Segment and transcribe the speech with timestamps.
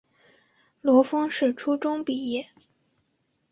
[0.81, 2.49] 罗烽是初中毕业。